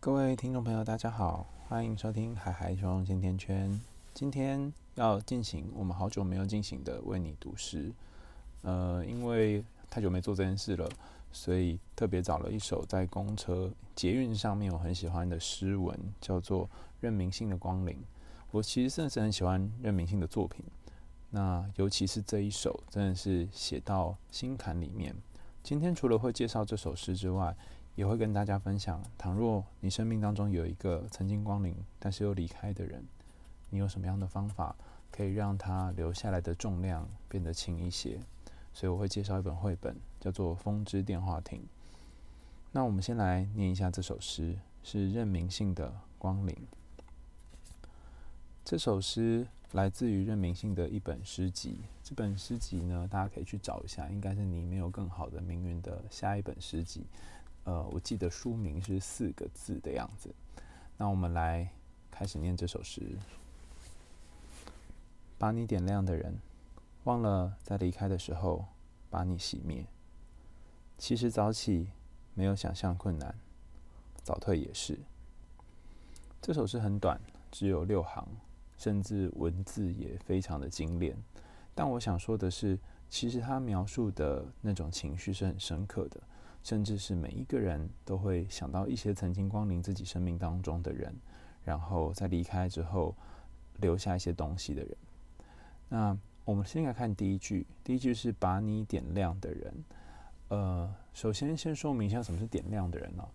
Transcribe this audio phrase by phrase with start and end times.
[0.00, 3.80] 各位听众朋友，大家好，欢迎收听海海熊甜甜圈。
[4.14, 7.92] 今天要进行我们好久没有进行的为你读诗。
[8.62, 10.88] 呃，因为太久没做这件事了，
[11.32, 16.70] 所以特别找了一首在公车、捷运上面我很喜欢的诗文，叫做
[17.00, 17.94] 任明星的《光临》。
[18.52, 20.64] 我其实真的是很喜欢任明星的作品，
[21.30, 25.12] 那尤其是这一首，真的是写到心坎里面。
[25.64, 27.54] 今天除了会介绍这首诗之外，
[27.98, 33.04] 也会跟大家分享，倘若你生命当中有一个曾经光临但是又离开的人，
[33.70, 34.76] 你有什么样的方法
[35.10, 38.20] 可以让他留下来的重量变得轻一些？
[38.72, 41.58] 所以我会介绍一本绘本，叫做《风之电话亭》。
[42.70, 45.88] 那我们先来念一下这首诗，是任明信的
[46.20, 46.54] 《光临》。
[48.64, 57.04] 这首诗来自于任明信的一本诗集，这本诗集呢，大家可以去找一下，应该是你没有更好的命运的下一本诗集。
[57.68, 60.34] 呃，我记得书名是四个字的样子。
[60.96, 61.68] 那我们来
[62.10, 63.02] 开始念这首诗。
[65.36, 66.38] 把你点亮的人，
[67.04, 68.64] 忘了在离开的时候
[69.10, 69.84] 把你熄灭。
[70.96, 71.90] 其实早起
[72.32, 73.34] 没有想象困难，
[74.22, 74.98] 早退也是。
[76.40, 77.20] 这首诗很短，
[77.52, 78.26] 只有六行，
[78.78, 81.14] 甚至文字也非常的精炼。
[81.74, 82.78] 但我想说的是，
[83.10, 86.18] 其实他描述的那种情绪是很深刻的。
[86.62, 91.14] 甚至是每一个人都会想到一些曾经光临自己生命当中的人，
[91.64, 93.14] 然后在离开之后
[93.76, 94.96] 留下一些东西的人。
[95.88, 99.84] 那我们先来看第一句，第一句是把你点亮的人。
[100.48, 103.26] 呃，首先先说明一下什么是点亮的人呢？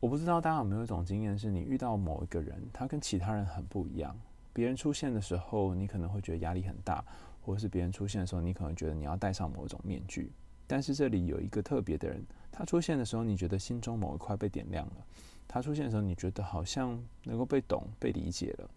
[0.00, 4.14] 我不知道大家有没有一种经验，是你遇到某一个人，他跟其他人很不一样。
[4.52, 7.04] 别人出现的时候，你可能会觉得压力很大，
[7.42, 10.30] 或者是别人出现的时候，你可能觉得你要戴上某种面具。
[10.66, 14.94] 但是这里有一个特别的人，他出现的时候，你觉得心中某一块被点亮了；
[15.46, 18.70] 他出现的时候，你觉得好像能够被懂、被理解了。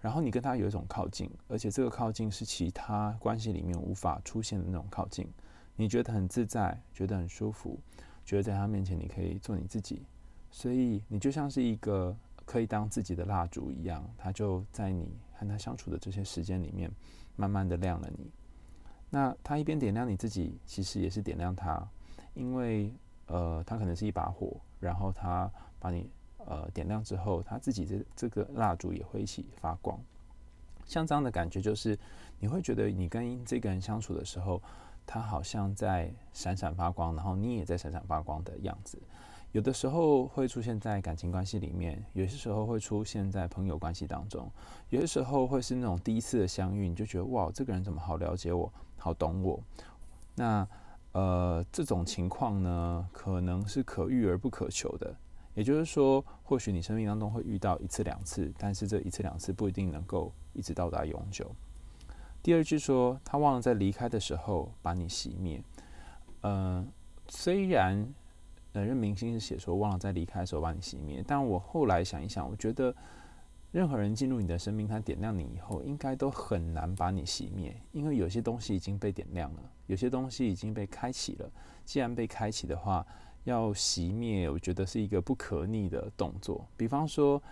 [0.00, 5.26] 然后你跟他有一种靠近，而且这个靠近是其他关系里面无法出现的那种靠近。
[5.74, 7.78] 你觉得很自在，觉得很舒服，
[8.24, 10.02] 觉得在他面前你可以做你自己，
[10.50, 16.90] 所以你就像是一个可以当自己的蜡烛一样，他就在你和他相处的这些时间里面，
[17.34, 18.30] 慢慢的亮了你。
[19.08, 21.86] 那他一边点亮你自己，其实也是点亮他，
[22.34, 22.92] 因为
[23.26, 29.98] 呃，他可能是一把火，然后他把你呃点亮之后，他自己这这个蜡烛也会一起发光。
[30.84, 31.98] 像这样的感觉，就是
[32.38, 34.62] 你会觉得你跟这个人相处的时候，
[35.04, 38.98] 他好像在闪闪发光，然后你也在闪闪发光的样子。
[39.52, 44.50] 有的时候会出现在感情关系里面，有些时候会出现在朋友关系当中，
[44.90, 49.58] 有些时候会是那种第一次的相遇，你就觉得哇，这个人怎么好了解我，好懂我。
[50.34, 50.68] 那
[51.12, 55.16] 呃，这种情况呢，可能是可遇而不可求的。
[55.54, 61.50] 也就是说，或许你生命当中会遇到一次两次，但是这一次两次不一定能够一直到达永久。
[62.42, 65.62] 第二句说，他忘了在离开的时候把你熄灭。
[66.42, 66.86] 嗯、
[67.28, 68.12] 虽然。
[68.76, 72.94] 呃，任明星是写说忘了在离开的时候把你熄灭，但我后来想一想，我觉得
[73.72, 81.50] 任何人进入你的生命，他点亮你以后，应该都很难把你熄灭，因为有些东西已经被点亮了，有些东西已经被开启了。
[81.86, 83.06] 既然被开启的话，
[83.44, 86.68] 要熄灭，我觉得是一个不可逆的动作。
[86.76, 87.42] 比方说，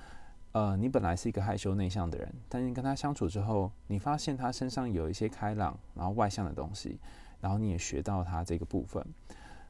[0.52, 6.98] 呃，你本来是一个害羞内向的人，但是跟他相处之后，你发现他身上有一些开朗，然后外向的东西，
[7.40, 9.02] 然后你也学到他这个部分。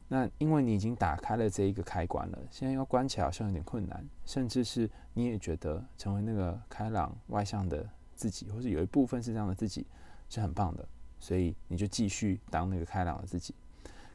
[0.06, 9.86] 那因为你已经打开了这一个开关了，现在要关起来好像有点困难，甚至是你也觉得成为那个开朗外向的自己，或是有一部分是这样的自己
[10.28, 10.86] 是很棒的，
[11.18, 13.54] 所以你就继续当那个开朗的自己。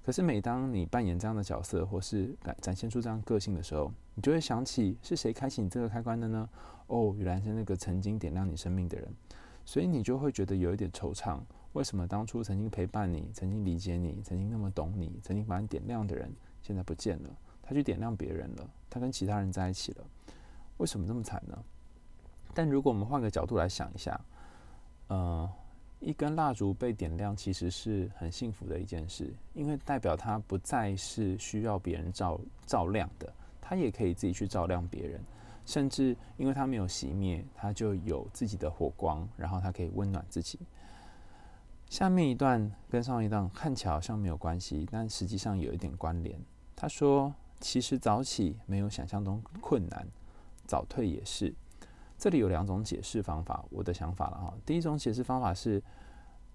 [0.06, 6.50] 可是每当你扮演这样的角色，或是展展现出这样个性的时候，你就会想起是谁开启你这个开关的呢？
[6.88, 9.08] 哦，原来是那个曾经点亮你生命的人，
[9.66, 11.40] 所以你就会觉得有一点惆怅。
[11.74, 16.32] 为什么当初曾经陪伴你、曾经理解你、曾经那么懂你、曾经把你点亮的人，
[16.62, 17.30] 现在不见了？
[17.62, 20.04] 他去点亮别人了，他跟其他人在一起了。
[20.78, 21.64] 为什么这么惨呢？
[22.56, 24.20] 但如果我们换个角度来想一下，
[25.08, 25.48] 呃，
[26.00, 33.32] 一根蜡烛被点亮，其实是很幸福的一件事，因为代表他不再是需要别人照照亮的，
[33.62, 35.22] 他也可以自己去照亮别人，
[35.66, 40.58] 甚至因为他没有熄灭，他就有自己的火光，然后他可以温暖自己。
[41.90, 46.40] 下面一段跟上一段看起来好像没有关系，但实际上有一点关联。
[46.76, 50.08] 他说：“其实早起没有想象中困难，
[50.68, 51.54] 早退也是。”
[52.16, 54.54] 这里有两种解释方法，我的想法了哈。
[54.66, 55.82] 第一种解释方法是，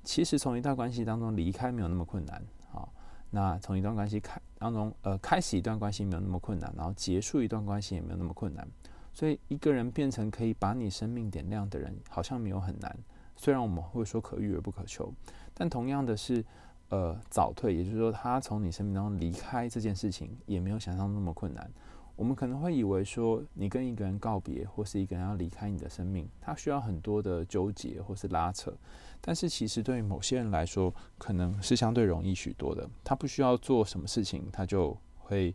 [0.05, 2.41] 其实从一段关系当中离开没有那么困难。
[2.71, 2.93] 好，
[3.31, 8.67] 那从一段关系开当中，呃，开始一段关系没有那么困难，然后结束一段关系也没有那么困难。
[9.13, 12.97] 所以一个人变成可以把你生命点亮的人，好像没有很难。
[13.37, 15.13] 虽然我们会说可遇而不可求，
[15.53, 16.45] 但同样的是，
[16.89, 21.71] 呃，早退，也就是说他从你生命当中离开这件事情，也没有想象那么困难。
[22.17, 28.73] 我们可能会以为说，你跟一个人告别，或是一个人要离开你的生命，他需要很多的纠结或是拉扯。
[29.21, 32.89] 但是其实对于某些人来说，可能是相对容易许多的。
[33.03, 35.53] 他不需要做什么事情，他就会，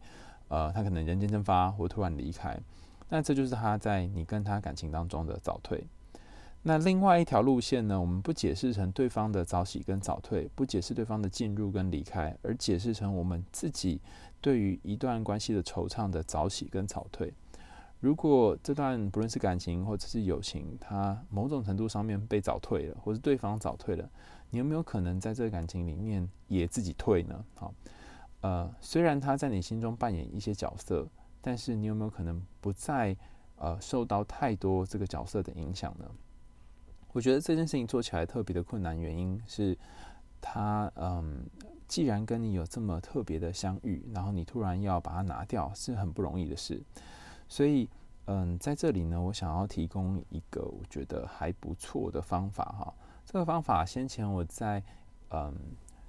[0.50, 2.60] 呃，他可能人间蒸发或突然离开。
[3.08, 5.82] 那这就是他在你跟他感情当中的早退。
[6.62, 14.02] 那另外一条路线呢，我们不解释成对方的早起跟早退，不解释对方的进入跟离开，而解释成我们自己
[14.42, 17.34] 对于一段关系的惆怅的早起跟早退。
[18.02, 24.10] 如果这段不论是感情或者是友情，它某种程度上面被早退了，或是对方早退了，
[24.50, 27.46] 你有没有可能在这个感情里面也自己退呢？
[27.56, 27.74] 好，
[28.42, 31.08] 呃，虽然他在你心中扮演一些角色，
[31.42, 33.16] 但是你有没有可能不再
[33.56, 36.06] 呃受到太多这个角色的影响呢？
[37.12, 39.78] 我觉得这件事情做起来特别的困难，原因是
[40.40, 41.46] 他嗯，
[41.88, 46.82] 既然跟你有这么特别的相遇，然后你突然要把它拿掉，是很不容易的事。
[47.48, 47.90] 所以
[48.26, 52.94] 嗯，在这里呢，我想要提供一个我觉得还不错的方法哈。
[53.26, 54.84] 这个方法先前我在
[55.32, 55.56] 嗯，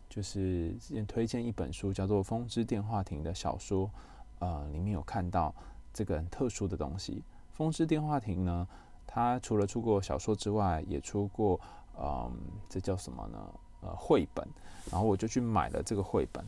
[0.09, 3.91] 就是之前推荐一本书叫做《风之电话亭》的小说，
[4.39, 5.55] 呃，里面有看到
[5.95, 7.25] 这个很特殊的东西。
[7.57, 8.69] 《风之电话亭》呢，
[9.13, 11.59] 他除了出过小说之外，也出过，
[12.01, 12.31] 嗯，
[12.69, 13.39] 这叫什么呢？
[13.81, 14.47] 呃，绘本。
[14.89, 16.45] 然后我就去买了这个绘本。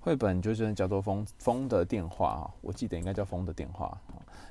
[0.00, 3.98] 绘本就是叫做风《风的电话》啊，我记得应该叫《风的电话》。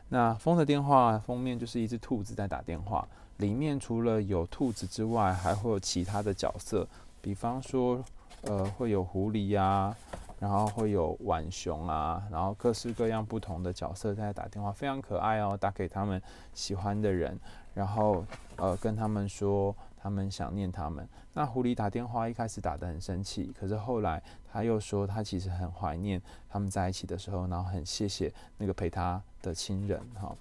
[0.08, 3.08] 那《风的电话》封面就是一只兔子在打电话，
[3.38, 6.88] 里面除了有兔子之外，还会有其他的角色，
[7.22, 8.04] 比方说，
[8.42, 9.98] 呃，会有狐狸呀、啊。
[10.40, 16.22] 然后会有浣熊啊，然后各式各样不同的角色在打电话，非常可爱哦，打给他们
[16.54, 17.40] 喜欢的人，
[17.74, 18.26] 然后
[18.58, 21.08] 呃跟他们说他们想念他们。
[21.34, 24.22] 那狐狸打电话一开始打得很生气，可是后来
[24.52, 30.36] 他又说他其实很怀念他们在一起的时候，然后很谢谢那个陪他的亲人哈。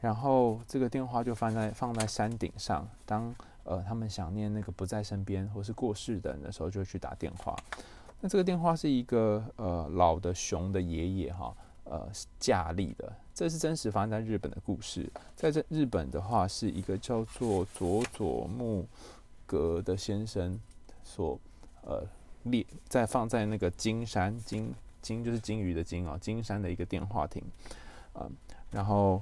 [0.00, 7.56] 然后这个电话就放在放在山顶上，当呃他们想念那个不在身边或是过世的人的时候，就去打电话。
[8.24, 11.54] 那这个电话是一个呃老的熊的爷爷哈，
[11.84, 12.08] 呃
[12.40, 15.06] 架立的，这是真实发生在日本的故事。
[15.36, 18.88] 在这日本的话，是一个叫做佐佐木
[19.44, 20.58] 格的先生
[21.02, 21.38] 所
[21.82, 22.02] 呃
[22.44, 24.72] 列在放在那个金山金
[25.02, 27.44] 金就是金鱼的金啊金山的一个电话亭
[28.14, 28.26] 啊、
[28.70, 29.20] 然后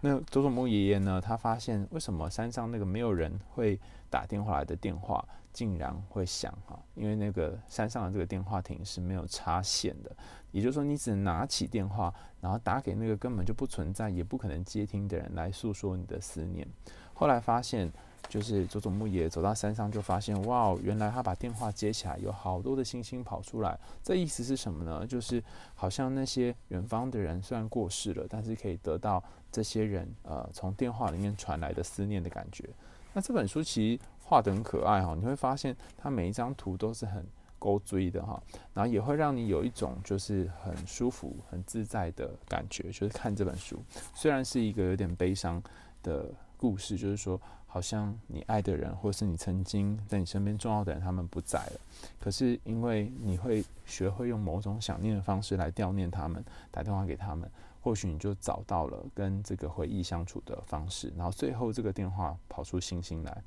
[0.00, 3.80] 那佐佐木爷爷呢，他发现为什么山上那个没有人会
[4.10, 5.26] 打电话来的电话。
[5.54, 10.10] 竟然会响哈，因为那个山上的这个电话亭是没有插线的，
[10.50, 16.66] 也就是说你只能拿起电话，然后打给那个根本就不存在也不可能接听的人来诉说你的思念。
[17.12, 17.88] 后来发现，
[18.28, 23.78] 就是佐佐木野走到山上就发现，哇，原来他把电话接起来，有好多的星星跑出来。
[24.02, 25.06] 这意思是什么呢？
[25.06, 25.42] 就是
[25.74, 29.22] 好像那些远方的人虽然过世了，但是可以得到
[29.52, 32.68] 这些人呃从电话里面传来的思念的感觉。
[33.12, 34.02] 那这本书其实。
[34.26, 37.22] 画得很可爱哈，你会发现它每一张图都是很
[37.58, 38.42] 勾追的哈，
[38.72, 42.84] 然后也会让你有一种就是很舒服、很自在的感觉。
[42.84, 43.78] 就是看这本书，
[44.14, 45.62] 虽然是一个有点悲伤
[46.02, 47.38] 的故事，就是说
[47.74, 51.80] 好像你爱的人，或是你曾经在你身边重要的人，他们不在了，
[52.20, 57.50] 可是因为你会学会用某种想念的方式来悼念他们，打电话给他们，
[57.82, 63.42] 或许你就找到了跟这个回忆相处的方式，然后最后这个电话跑出星星来。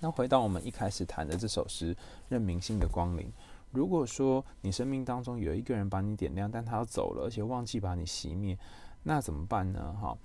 [0.00, 1.94] 那回到我们一开始谈的这首诗
[2.28, 3.26] 《任明星的光临》，
[3.70, 8.58] 如果说你生命当中有一个人把你点亮，但他要走了，而且忘记把你熄灭，
[9.04, 9.96] 那怎么办呢？
[10.02, 10.18] 哈，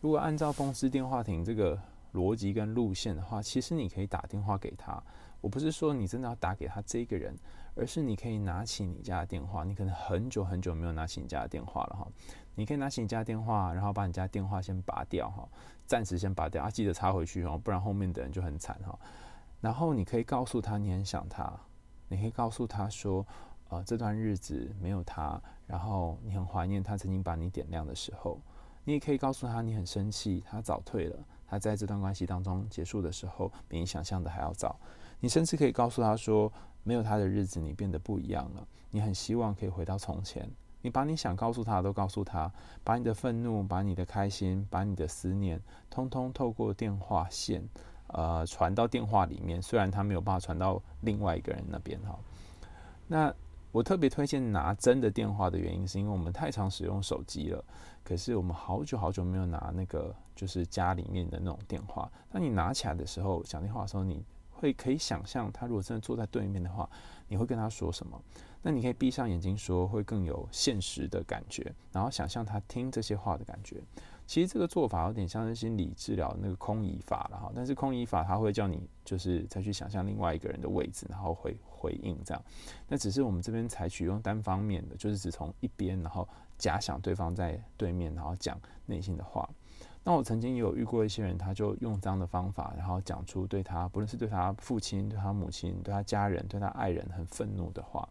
[0.00, 1.76] 如果按照风之电话亭这个
[2.12, 5.02] 逻辑跟路线的话，其实你可以打电话给他。
[5.40, 7.36] 我不是说你真的要打给他这个人，
[7.76, 9.62] 而是你可以拿起你家的电话。
[9.62, 12.08] 你可能很久很久没有拿起你家的电话了哈，
[12.56, 15.48] 你可以拿起你家的电话，然后把你家电话先拔掉哈。
[15.86, 18.98] 暂时先拔掉啊，记得插回去哦，不然后面的人就很惨哈。
[19.60, 21.52] 然后你可以告诉他你很想他，
[22.08, 23.24] 你可以告诉他说，
[23.68, 28.40] 呃，这段日子没有他，然后你很怀念他曾经把你点亮的时候。
[28.84, 31.18] 你也可以告诉他你很生气，他早退了，
[31.48, 34.78] 他在这段关系当中结束的时候比你想象的还要早。
[35.20, 36.52] 你甚至可以告诉他说，
[36.84, 40.48] 没有他的日子你变得不一样了，你很希望可以回到从前。
[40.80, 42.52] 你把你想告诉他的都告诉他，
[42.84, 47.68] 把你的愤怒、把你的开心、把你的思念，通通透过电话线，
[48.06, 49.60] 呃，传到电话里面。
[49.60, 52.16] 虽然他没有办法传到另外一个人那边哈。
[53.08, 53.34] 那
[53.78, 57.64] 我特别推荐拿真的电话的原因，是因为我们太常使用手机了。
[58.02, 62.10] 可是我们好久好久没有拿那个，就是家里面的那种电话。
[62.28, 66.90] 当你拿起来的时候，讲电话的时候，你会可以想象他如果真的坐在对面的话，
[67.28, 68.20] 你会跟他说什么？
[68.62, 73.80] 那你可以闭上眼睛说，会更有现实的感觉，然后想象他听这些话的感觉。
[74.28, 82.44] 其实这个做法有点像是心理治疗那个空椅法了哈，但是空椅法它会叫你就是再去想象另外一个人的位置，然后回回应这样。
[82.86, 89.48] 那只是我们这边采取用单方面的，就是只从一边，然后假想对方在对面，然后讲内心的话。
[90.04, 98.06] 那我曾经也有遇过一些人，他就用这样的方法，然后讲出对他，不论是对他父亲、对他母亲、对他家人、对他爱人很愤怒的话。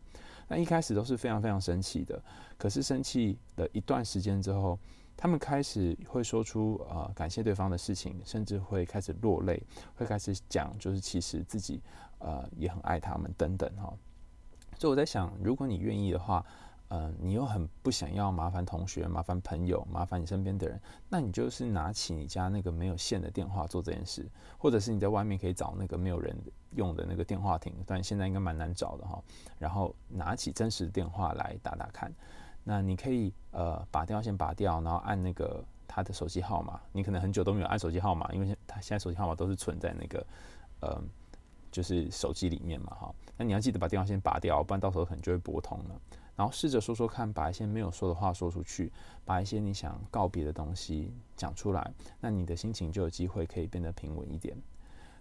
[0.48, 2.20] 那一开始都是非常非常生气的，
[2.58, 4.80] 可是生气了一段时间之后。
[5.18, 9.62] 他们开始会说出呃感谢对方的事情，甚至会开始落泪，
[9.96, 11.82] 会开始讲就是其实自己
[12.20, 13.92] 呃也很爱他们等等哈。
[14.78, 16.46] 所以我在想，如果你愿意的话，
[16.90, 26.34] 呃，你又很不想要麻烦同学、麻烦朋友、麻烦你身边的人，那你就是拿起你家那个没有线的电话做这件事，或者是你在外面可以找那个没有人
[26.76, 29.22] 用的那个电话亭，但现在应该蛮难找的哈。
[29.58, 32.14] 然后拿起真实的电话来打打看。
[32.70, 36.78] 那你可以呃把电话线拔掉，然后按那个他的手机号码。
[36.92, 40.28] 你可能很久都没有按手机号码，因为他现在手机号码都是存在那个
[40.82, 41.02] 呃
[41.72, 43.16] 就是手机里面嘛哈。
[43.38, 46.02] 那你要记得把电话线拔掉，不然到时候可能就会拨通了。
[46.36, 48.92] 然后试着说说看，把一些没有说的话说出去，
[49.24, 54.58] 把一些你想告别的东西讲出来，那你的心情就有机会可以变得平稳一点。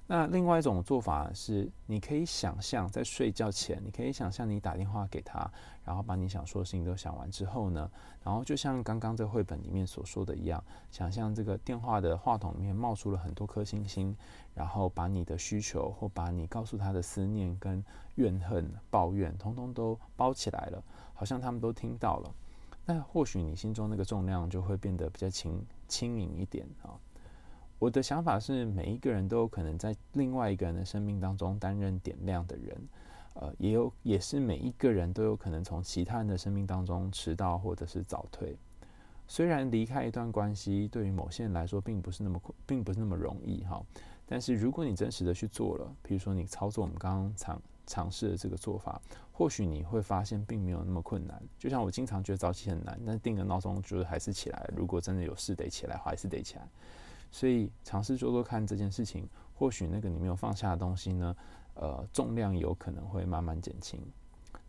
[0.08, 5.50] 那另外一种做法是，你可以想象在睡觉前，你可以想象你打电话给他，
[5.84, 7.90] 然后把你想说的事情都想完之后呢，
[8.22, 14.16] 然后就像刚刚这绘本里面所说的一样，想象这个电话的话筒里面冒出了很多颗星星，
[14.54, 17.84] 然后把你的需求或把你告诉他的思念跟
[18.14, 20.80] 怨恨、抱怨，通通都包起来了，
[21.14, 22.32] 好像他们都听到了。
[22.84, 26.94] 那或许你心中那个重量就会变得比较轻轻盈一点啊。
[27.78, 32.88] 我的想法是，每一个人都有可能在另外一个人的生命当中担任点亮的人，
[33.34, 38.56] 呃，也有也是每一个人都有可能从其他人的生命当中迟到或者是早退。
[39.28, 43.84] 虽然离开一段关系对于某些人来说并不是那么困并不是那么容易哈，
[44.24, 48.98] 但是如果你真实的去做了，比如说你操作我们刚刚尝尝试的这个做法，
[49.32, 51.42] 或许你会发现并没有那么困难。
[51.58, 54.70] 就像我经常觉得早起很难，但定个闹钟就是还是起来。
[54.74, 56.66] 如果真的有事得起来，还是得起来。
[57.30, 61.36] 所以尝试做做看这件事情，或许那个你没有放下的东西呢，
[61.74, 64.00] 呃，重量有可能会慢慢减轻。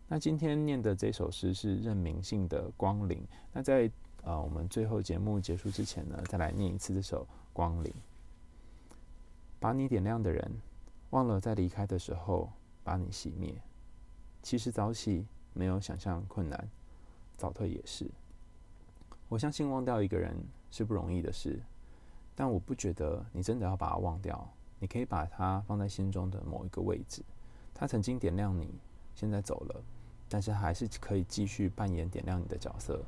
[0.06, 3.18] 那今天念的这首诗是任明信的《光临》。
[3.52, 3.90] 那在
[4.22, 7.90] 呃我们最后节目结束之前呢，再来念一次这首《光临》。
[9.60, 10.50] 把你点亮的人，
[11.10, 12.50] 忘了在离开的时候
[12.82, 13.54] 把你熄灭。
[14.42, 16.70] 其实早起没有想象困难，
[17.36, 18.10] 早退也是。
[19.28, 20.34] 我相信忘掉一个人
[20.70, 21.60] 是不容易的事。
[22.40, 27.20] 但我不觉得你真的要把它忘掉，你可以把它放在心中的某一个位置。
[27.74, 28.78] 他曾经点亮你，
[29.12, 29.82] 现在走了，
[30.28, 33.04] 但是还是可以继续扮演点亮你的角色。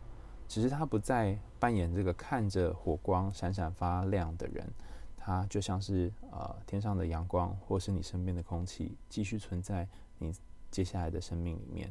[0.49, 4.69] 只是他不再扮演这个看着火光闪闪发亮的人，
[5.17, 10.35] 他就像是呃天上的阳光，或是你身边的空气，继续存在你
[10.73, 11.89] 接下来的生命里面，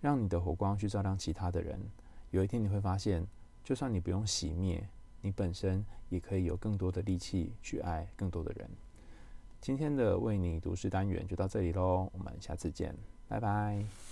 [0.00, 1.78] 让你的火光去照亮其他的人。
[2.30, 3.26] 有一天你会发现，
[3.62, 4.88] 就算你不用熄灭。
[5.22, 8.68] 你本身也可以有更多的力气去爱更多的人。
[9.60, 12.94] 今天的为你读诗单元就到这里喽，我们下次见，
[13.28, 14.11] 拜拜。